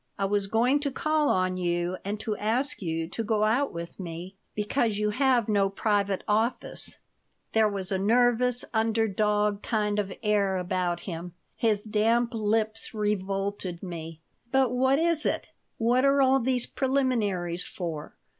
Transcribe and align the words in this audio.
I 0.17 0.25
was 0.25 0.47
going 0.47 0.79
to 0.79 0.89
call 0.89 1.29
on 1.29 1.57
you 1.57 1.95
and 2.03 2.19
to 2.21 2.35
ask 2.37 2.81
you 2.81 3.07
to 3.09 3.23
go 3.23 3.43
out 3.43 3.71
with 3.71 3.99
me, 3.99 4.35
because 4.55 4.97
you 4.97 5.11
have 5.11 5.47
no 5.47 5.69
private 5.69 6.23
office." 6.27 6.97
There 7.51 7.69
was 7.69 7.91
a 7.91 7.99
nervous, 7.99 8.65
under 8.73 9.07
dog 9.07 9.61
kind 9.61 9.99
of 9.99 10.11
air 10.23 10.57
about 10.57 11.01
him. 11.01 11.35
His 11.55 11.83
damp 11.83 12.33
lips 12.33 12.95
revolted 12.95 13.83
me 13.83 14.21
"But 14.51 14.71
what 14.71 14.97
is 14.97 15.23
it? 15.23 15.49
What 15.77 16.03
are 16.03 16.19
all 16.19 16.39
these 16.39 16.65
preliminaries 16.65 17.63
for? 17.63 18.15